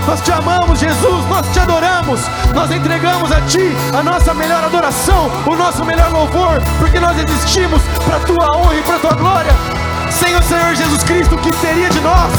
[0.06, 2.22] Nós te amamos, Jesus, nós te adoramos,
[2.54, 7.82] nós entregamos a Ti a nossa melhor adoração, o nosso melhor louvor, porque nós existimos
[8.06, 9.52] para a Tua honra e para a Tua glória.
[10.10, 12.32] Sem o Senhor Jesus Cristo, o que seria de nós?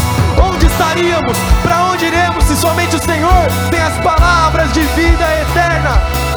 [0.43, 1.37] Onde estaríamos?
[1.63, 6.30] Para onde iremos se somente o Senhor tem as palavras de vida eterna?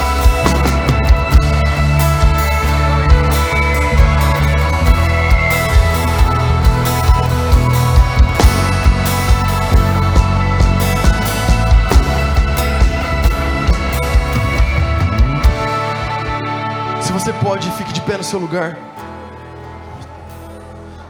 [18.23, 18.77] No seu lugar.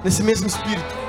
[0.03, 1.03] Nesse mesmo espírito.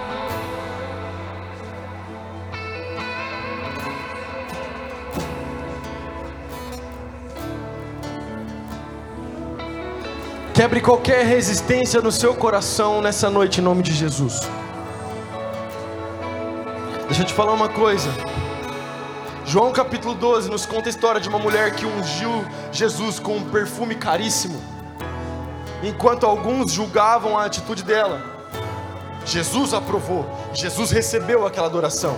[10.52, 14.42] Quebre qualquer resistência no seu coração nessa noite, em nome de Jesus.
[17.06, 18.10] Deixa eu te falar uma coisa.
[19.46, 23.50] João capítulo 12 nos conta a história de uma mulher que ungiu Jesus com um
[23.50, 24.73] perfume caríssimo
[25.88, 28.22] enquanto alguns julgavam a atitude dela.
[29.24, 32.16] Jesus aprovou, Jesus recebeu aquela adoração.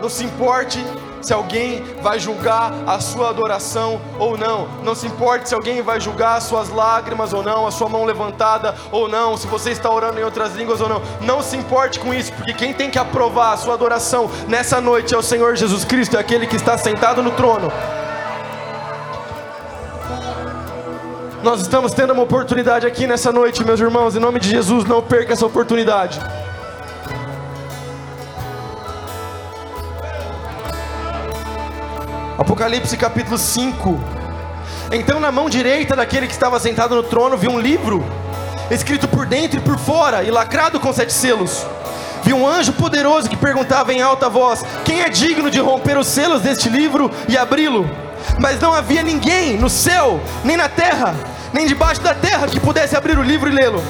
[0.00, 0.84] Não se importe
[1.22, 4.66] se alguém vai julgar a sua adoração ou não.
[4.82, 8.04] Não se importe se alguém vai julgar as suas lágrimas ou não, a sua mão
[8.04, 11.00] levantada ou não, se você está orando em outras línguas ou não.
[11.20, 15.14] Não se importe com isso, porque quem tem que aprovar a sua adoração nessa noite
[15.14, 17.70] é o Senhor Jesus Cristo, é aquele que está sentado no trono.
[21.42, 25.02] Nós estamos tendo uma oportunidade aqui nessa noite, meus irmãos, em nome de Jesus, não
[25.02, 26.20] perca essa oportunidade.
[32.38, 34.00] Apocalipse capítulo 5.
[34.92, 38.04] Então, na mão direita daquele que estava sentado no trono, vi um livro,
[38.70, 41.66] escrito por dentro e por fora, e lacrado com sete selos.
[42.22, 46.06] Vi um anjo poderoso que perguntava em alta voz: Quem é digno de romper os
[46.06, 47.90] selos deste livro e abri-lo?
[48.38, 52.96] Mas não havia ninguém no céu, nem na terra, nem debaixo da terra que pudesse
[52.96, 53.82] abrir o livro e lê-lo.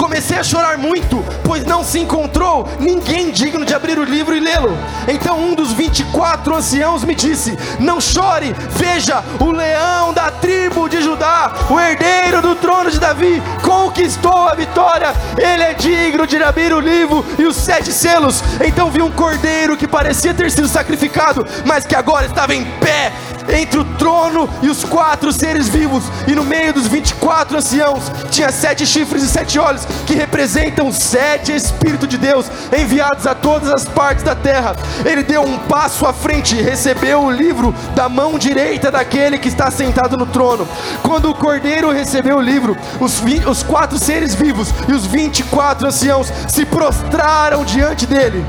[0.00, 4.40] Comecei a chorar muito, pois não se encontrou ninguém digno de abrir o livro e
[4.40, 4.76] lê-lo.
[5.06, 11.02] Então um dos 24 anciãos me disse: Não chore, veja, o leão da tribo de
[11.02, 15.12] Judá, o herdeiro do trono de Davi, conquistou a vitória.
[15.36, 18.42] Ele é digno de abrir o livro e os sete selos.
[18.66, 23.12] Então vi um cordeiro que parecia ter sido sacrificado, mas que agora estava em pé
[23.52, 28.50] entre o trono e os quatro seres vivos, e no meio dos 24 anciãos tinha
[28.50, 33.84] sete chifres e sete olhos, que representam sete Espíritos de Deus enviados a todas as
[33.84, 34.76] partes da terra.
[35.04, 39.48] Ele deu um passo à frente e recebeu o livro da mão direita daquele que
[39.48, 40.66] está sentado no trono.
[41.02, 46.32] Quando o cordeiro recebeu o livro, os, os quatro seres vivos e os 24 anciãos
[46.48, 48.44] se prostraram diante dele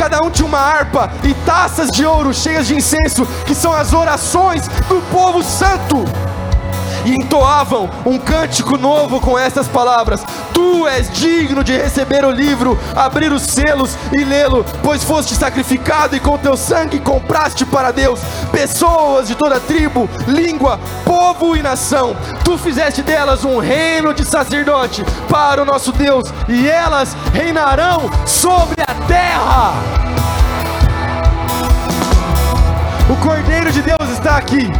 [0.00, 3.92] cada um tinha uma harpa e taças de ouro cheias de incenso, que são as
[3.92, 6.06] orações do povo santo.
[7.04, 12.78] E entoavam um cântico novo com estas palavras: Tu és digno de receber o livro,
[12.94, 18.20] abrir os selos e lê-lo, pois foste sacrificado e com teu sangue compraste para Deus
[18.52, 22.16] pessoas de toda tribo, língua, povo e nação.
[22.44, 28.82] Tu fizeste delas um reino de sacerdote para o nosso Deus, e elas reinarão sobre
[28.82, 29.72] a terra.
[33.08, 34.70] O Cordeiro de Deus está aqui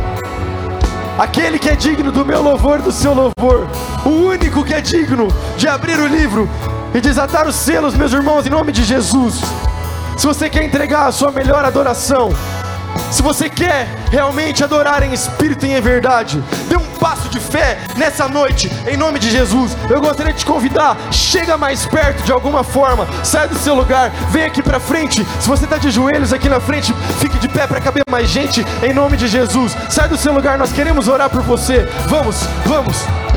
[1.20, 3.68] aquele que é digno do meu louvor, do seu louvor,
[4.06, 6.48] o único que é digno de abrir o livro
[6.94, 9.38] e desatar os selos, meus irmãos, em nome de Jesus.
[10.16, 12.30] Se você quer entregar a sua melhor adoração,
[13.10, 16.42] se você quer realmente adorar em espírito e em verdade,
[17.30, 19.76] de fé nessa noite, em nome de Jesus.
[19.88, 24.10] Eu gostaria de te convidar, chega mais perto de alguma forma, sai do seu lugar,
[24.30, 25.26] vem aqui para frente.
[25.38, 28.64] Se você está de joelhos aqui na frente, fique de pé para caber mais gente,
[28.82, 29.76] em nome de Jesus.
[29.88, 31.88] Sai do seu lugar, nós queremos orar por você.
[32.08, 33.29] Vamos, vamos.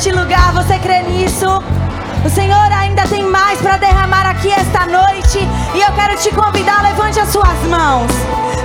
[0.00, 1.62] Neste lugar, você crê nisso?
[2.24, 5.46] O Senhor ainda tem mais para derramar aqui esta noite.
[5.74, 8.10] E eu quero te convidar, levante as suas mãos.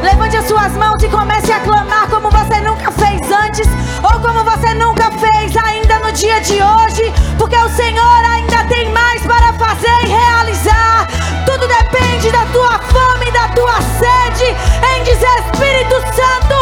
[0.01, 3.67] Levante as suas mãos e comece a clamar como você nunca fez antes,
[4.01, 8.89] ou como você nunca fez ainda no dia de hoje, porque o Senhor ainda tem
[8.93, 11.05] mais para fazer e realizar.
[11.45, 14.55] Tudo depende da tua fome, da tua sede,
[14.95, 16.55] em dizer Espírito Santo,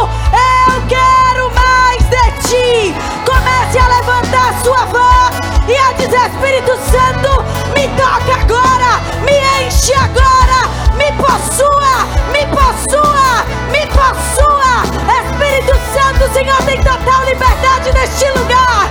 [4.63, 5.35] sua voz
[5.67, 7.43] e a dizer Espírito Santo,
[7.75, 14.83] me toca agora, me enche agora, me possua, me possua, me possua.
[15.19, 18.87] Espírito Santo, Senhor tem total liberdade neste lugar.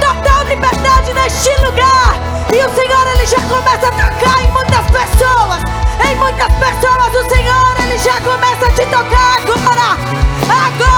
[0.00, 2.14] Total liberdade neste lugar.
[2.52, 5.62] E o Senhor ele já começa a tocar em muitas pessoas.
[6.06, 10.24] Em muitas pessoas o Senhor ele já começa a te tocar agora.
[10.66, 10.93] Agora,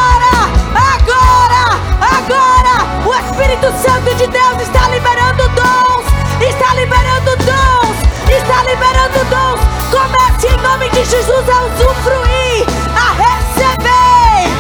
[3.47, 6.05] Espírito Santo de Deus está liberando dons.
[6.40, 7.97] Está liberando dons.
[8.28, 9.61] Está liberando dons.
[9.88, 12.66] Comece em nome de Jesus a usufruir,
[12.97, 14.51] a receber.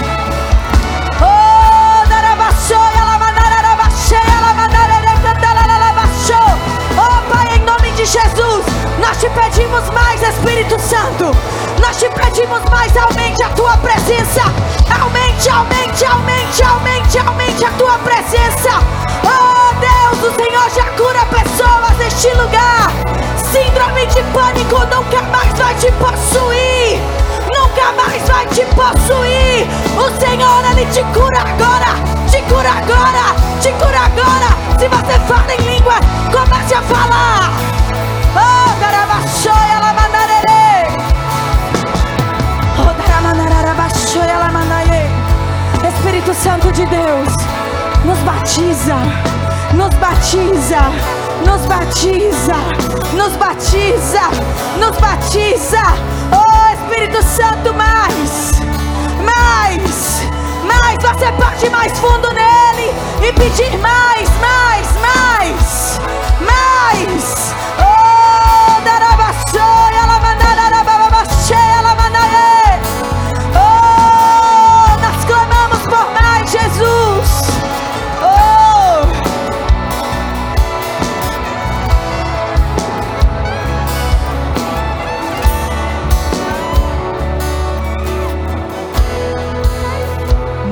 [1.20, 6.44] Oh, darabashoia, lamanarabasheia, lamanararecantalalabashô.
[6.96, 8.64] Oh, Pai, em nome de Jesus,
[9.00, 11.34] nós te pedimos mais, Espírito Santo.
[11.80, 14.42] Nós te pedimos mais, aumente a tua presença.
[15.02, 15.85] Aumente, aumente,
[22.34, 22.90] lugar.
[23.36, 27.00] Síndrome de pânico nunca mais vai te possuir.
[27.54, 29.66] Nunca mais vai te possuir.
[29.96, 31.94] O Senhor, Ele te cura agora.
[32.30, 33.34] Te cura agora.
[33.60, 34.48] Te cura agora.
[34.78, 35.94] Se você fala em língua,
[36.32, 37.50] comece a falar.
[38.34, 38.56] Oh.
[38.62, 38.66] Oh.
[46.06, 47.34] Espírito Santo de Deus,
[48.04, 48.96] nos batiza,
[49.74, 50.78] nos batiza,
[51.46, 52.56] nos batiza,
[53.14, 54.28] nos batiza,
[54.78, 55.82] nos batiza.
[56.32, 58.60] Oh Espírito Santo, mais,
[59.24, 60.22] mais,
[60.64, 60.98] mais.
[61.00, 62.92] Você ir mais fundo nele
[63.22, 66.00] e pedir mais, mais, mais,
[66.40, 67.45] mais.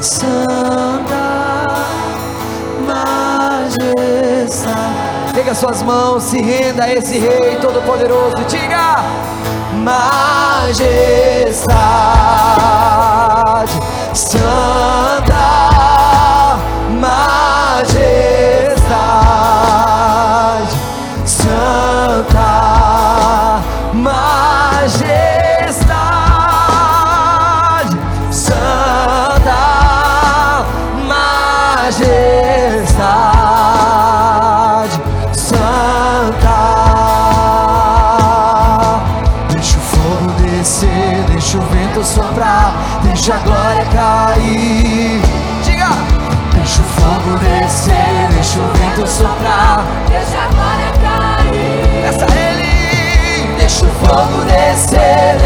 [0.00, 1.24] santa
[2.86, 4.12] majestade.
[5.32, 9.32] Pega suas mãos, se renda a esse Rei Todo-Poderoso, diga
[9.82, 10.82] majestade,
[14.14, 15.21] santa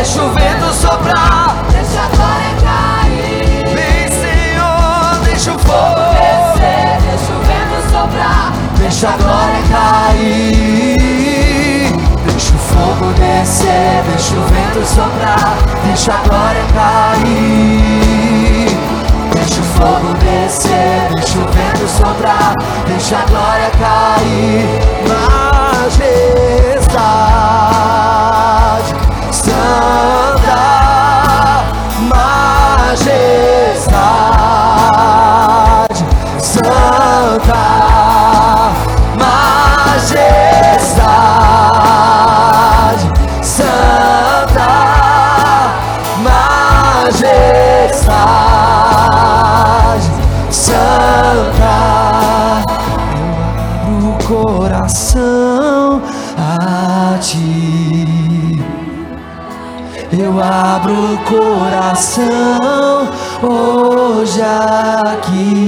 [0.07, 1.57] deixa o vento soprar.
[1.73, 3.67] Deixa a glória cair.
[3.75, 8.53] Vem, Senhor, deixa o fogo Descer, deixa o vento soprar.
[8.79, 11.07] Deixa a glória cair.
[12.25, 15.57] Deixa o fogo descer, deixa o vento soprar.
[15.85, 18.07] Deixa a glória cair.
[19.35, 22.55] Deixa o fogo descer, deixa o vento soprar.
[22.87, 23.66] Deixa a glória
[61.97, 63.09] coração
[63.43, 65.65] hoje aqui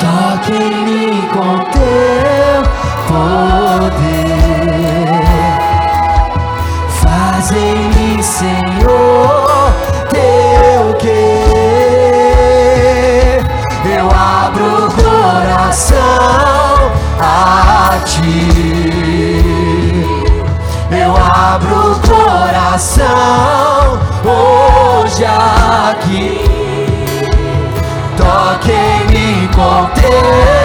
[0.00, 2.62] toque-me com teu
[3.06, 4.00] poder.
[7.00, 9.72] Faz em mim, Senhor,
[10.10, 11.46] teu querer.
[13.84, 15.96] Eu abro o coração
[17.20, 18.48] a ti.
[20.90, 23.59] Eu abro o coração
[25.20, 26.40] hoje aqui.
[28.16, 30.59] Toque-me com teu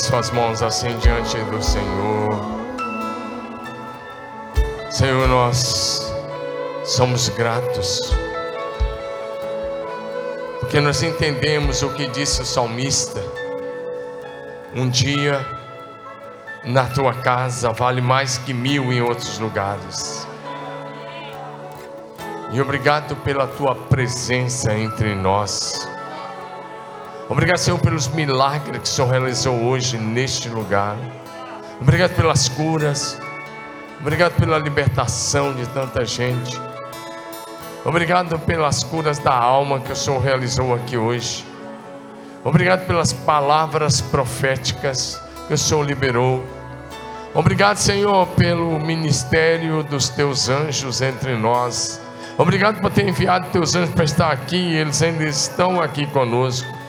[0.00, 2.28] suas mãos assim diante do Senhor.
[4.90, 6.12] Senhor, nós
[6.84, 8.00] somos gratos.
[10.60, 13.22] Porque nós entendemos o que disse o salmista.
[14.74, 15.44] Um dia
[16.64, 20.26] na tua casa vale mais que mil em outros lugares.
[22.52, 25.88] E obrigado pela tua presença entre nós.
[27.30, 30.96] Obrigado, Senhor, pelos milagres que o Senhor realizou hoje neste lugar.
[31.80, 33.16] Obrigado pelas curas.
[34.00, 36.60] Obrigado pela libertação de tanta gente.
[37.84, 41.46] Obrigado pelas curas da alma que o Senhor realizou aqui hoje.
[42.42, 46.44] Obrigado pelas palavras proféticas que o Senhor liberou.
[47.32, 52.00] Obrigado, Senhor, pelo ministério dos teus anjos entre nós.
[52.36, 56.79] Obrigado por ter enviado teus anjos para estar aqui, eles ainda estão aqui conosco.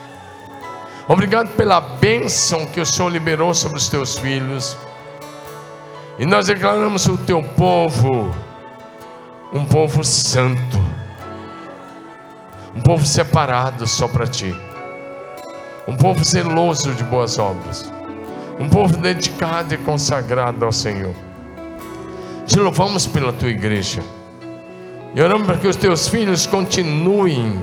[1.08, 4.76] Obrigado pela bênção que o Senhor liberou sobre os teus filhos.
[6.18, 8.32] E nós declaramos o teu povo,
[9.52, 10.78] um povo santo,
[12.76, 14.54] um povo separado só para ti,
[15.88, 17.90] um povo zeloso de boas obras,
[18.60, 21.14] um povo dedicado e consagrado ao Senhor.
[22.46, 24.02] Te louvamos pela tua igreja
[25.14, 27.60] e oramos para que os teus filhos continuem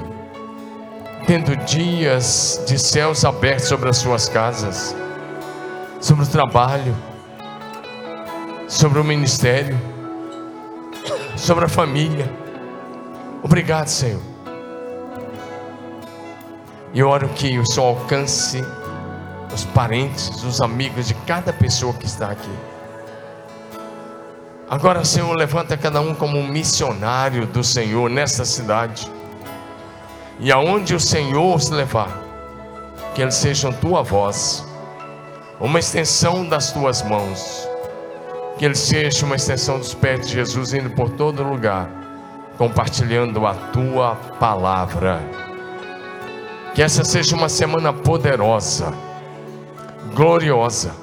[1.26, 4.95] tendo dias de céus abertos sobre as suas casas,
[5.99, 6.95] sobre o trabalho,
[8.67, 9.80] sobre o ministério,
[11.36, 12.32] sobre a família.
[13.43, 14.22] Obrigado, Senhor.
[16.93, 18.63] E oro que o Senhor alcance
[19.53, 22.51] os parentes, os amigos de cada pessoa que está aqui.
[24.70, 29.11] Agora, Senhor, levanta cada um como um missionário do Senhor nesta cidade.
[30.40, 32.18] E aonde o Senhor os levar,
[33.14, 34.66] que eles sejam tua voz,
[35.60, 37.68] uma extensão das tuas mãos,
[38.58, 41.90] que eles sejam uma extensão dos pés de Jesus, indo por todo lugar,
[42.58, 45.22] compartilhando a tua palavra.
[46.74, 48.94] Que essa seja uma semana poderosa,
[50.14, 50.94] gloriosa,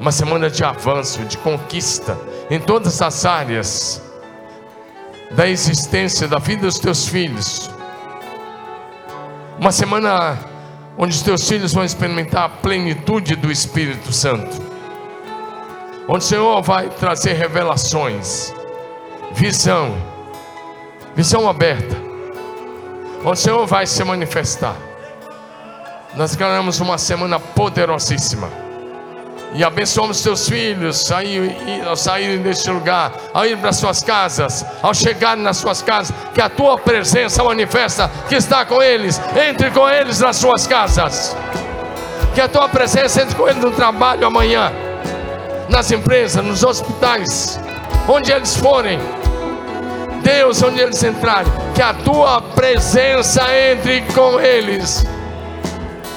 [0.00, 2.18] uma semana de avanço, de conquista
[2.50, 4.02] em todas as áreas
[5.30, 7.70] da existência, da vida dos teus filhos.
[9.58, 10.38] Uma semana
[10.98, 14.60] onde os teus filhos vão experimentar a plenitude do Espírito Santo.
[16.06, 18.54] Onde o Senhor vai trazer revelações,
[19.32, 19.96] visão,
[21.14, 21.96] visão aberta.
[23.20, 24.76] Onde o Senhor vai se manifestar.
[26.14, 28.65] Nós ganhamos uma semana poderosíssima.
[29.56, 31.10] E abençoamos teus filhos
[31.88, 36.42] ao saírem deste lugar, ao ir para suas casas, ao chegarem nas suas casas, que
[36.42, 41.34] a tua presença manifesta que está com eles, entre com eles nas suas casas.
[42.34, 44.70] Que a tua presença entre com eles no trabalho amanhã,
[45.70, 47.58] nas empresas, nos hospitais,
[48.06, 49.00] onde eles forem.
[50.22, 53.42] Deus, onde eles entrarem, que a tua presença
[53.72, 55.06] entre com eles.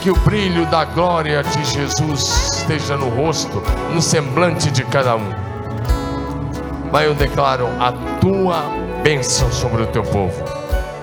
[0.02, 3.62] Que o brilho da glória de Jesus esteja no rosto,
[3.94, 5.30] no semblante de cada um.
[6.92, 7.92] Mas eu declaro a
[8.22, 8.64] tua
[9.04, 10.42] bênção sobre o teu povo.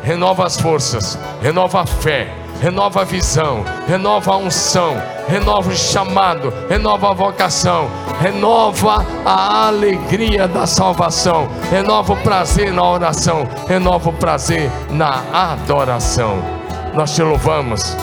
[0.03, 4.97] Renova as forças, renova a fé, renova a visão, renova a unção,
[5.28, 7.90] renova o chamado, renova a vocação,
[8.20, 16.38] renova a alegria da salvação, renova o prazer na oração, renova o prazer na adoração.
[16.94, 17.94] Nós te louvamos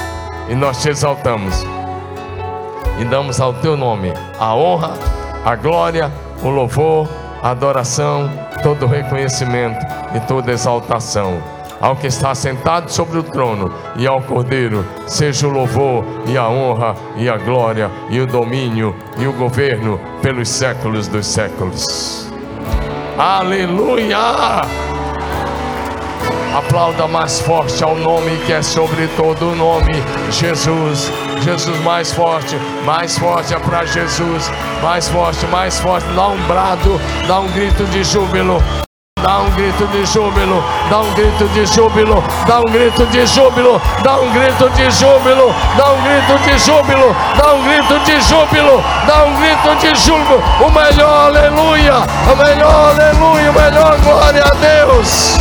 [0.50, 1.64] e nós te exaltamos
[3.00, 4.94] e damos ao teu nome a honra,
[5.46, 7.08] a glória, o louvor,
[7.42, 8.30] a adoração,
[8.62, 9.86] todo reconhecimento
[10.16, 11.42] e toda exaltação
[11.84, 16.48] ao que está sentado sobre o trono e ao Cordeiro, seja o louvor e a
[16.48, 22.32] honra e a glória e o domínio e o governo pelos séculos dos séculos.
[23.18, 24.93] Aleluia!
[26.54, 29.94] Aplauda mais forte ao nome que é sobre todo nome,
[30.30, 31.12] Jesus.
[31.42, 34.52] Jesus mais forte, mais forte é para Jesus,
[34.82, 36.06] mais forte, mais forte.
[36.16, 38.62] Dá um brado, dá um grito de júbilo.
[39.24, 43.82] Dá um grito de júbilo, dá um grito de júbilo, dá um grito de júbilo,
[44.04, 48.84] dá um grito de júbilo, dá um grito de júbilo, dá um grito de júbilo,
[49.08, 50.44] dá um grito de júbilo.
[50.60, 51.94] O melhor aleluia,
[52.32, 55.38] o melhor aleluia, o melhor glória a Deus.